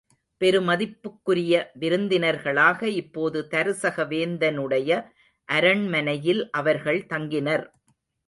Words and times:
பெருமதிப்புக்குரிய 0.41 1.55
விருந்தினர்களாக 1.79 2.87
இப்போது 2.93 3.39
தருசக 3.51 4.05
வேந்தனுடைய 4.13 4.89
அரண்மனையில் 5.49 6.41
அவர்கள் 6.51 7.01
தங்கினர். 7.09 7.65